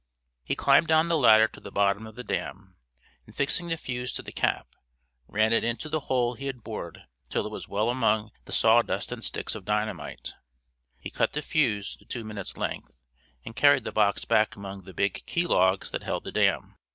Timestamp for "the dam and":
2.15-3.35